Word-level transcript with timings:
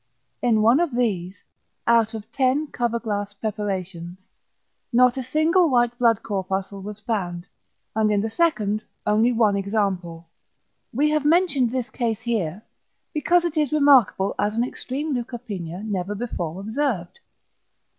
In 0.41 0.63
one 0.63 0.79
of 0.79 0.95
these, 0.95 1.43
out 1.85 2.15
of 2.15 2.31
=ten 2.31 2.65
cover 2.71 2.99
glass 2.99 3.35
preparations, 3.35 4.27
not 4.91 5.15
a 5.15 5.21
single 5.21 5.69
white 5.69 5.95
blood 5.99 6.23
corpuscle 6.23 6.81
was 6.81 6.99
found=, 6.99 7.45
and 7.95 8.09
in 8.09 8.19
the 8.21 8.29
second 8.31 8.81
only 9.05 9.31
one 9.31 9.55
example. 9.55 10.25
We 10.91 11.11
have 11.11 11.23
mentioned 11.23 11.69
this 11.71 11.91
case 11.91 12.21
here, 12.21 12.63
because 13.13 13.45
it 13.45 13.55
is 13.57 13.71
remarkable 13.71 14.33
as 14.39 14.55
an 14.55 14.63
extreme 14.63 15.13
leukopenia 15.13 15.83
never 15.83 16.15
before 16.15 16.59
observed. 16.59 17.19